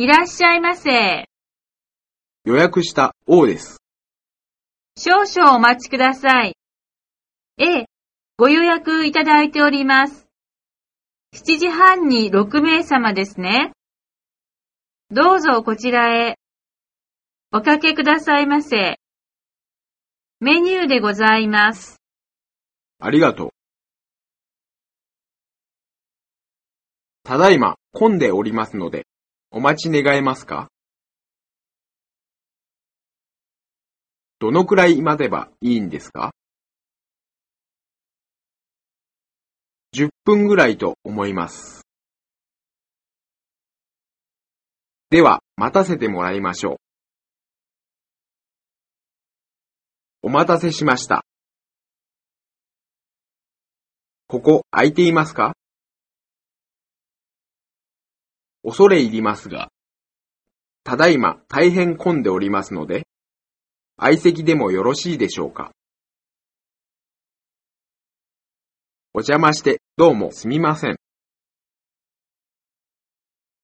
[0.00, 1.24] いらっしゃいませ。
[2.44, 3.78] 予約した王です。
[4.96, 6.54] 少々お待ちください。
[7.58, 7.86] ええ、
[8.36, 10.28] ご予約いただいております。
[11.34, 13.72] 7時半に6名様ですね。
[15.10, 16.38] どうぞこちらへ。
[17.52, 19.00] おかけくださいませ。
[20.38, 22.00] メニューでございます。
[23.00, 23.50] ありがとう。
[27.24, 29.04] ただいま混んでおりますので、
[29.50, 30.68] お待ち願えますか？
[34.38, 36.32] どのくらい待てばいいんですか
[39.94, 41.82] ?10 分ぐらいと思います。
[45.10, 46.76] では、待たせてもらいましょう。
[50.22, 51.24] お待たせしました。
[54.26, 55.54] ここ空いていますか？
[58.68, 59.70] 恐れ入りますが、
[60.84, 63.06] ただいま大変混んでおりますので、
[63.96, 65.72] 相席でもよろしいでしょうか
[69.14, 70.96] お邪魔してどうもすみません。